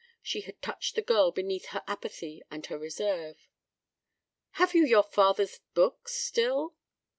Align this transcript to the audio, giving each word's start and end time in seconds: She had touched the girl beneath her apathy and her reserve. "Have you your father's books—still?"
She 0.23 0.41
had 0.41 0.63
touched 0.63 0.95
the 0.95 1.03
girl 1.03 1.31
beneath 1.31 1.67
her 1.67 1.83
apathy 1.85 2.41
and 2.49 2.65
her 2.65 2.77
reserve. 2.79 3.47
"Have 4.53 4.73
you 4.73 4.83
your 4.83 5.03
father's 5.03 5.59
books—still?" 5.75 6.75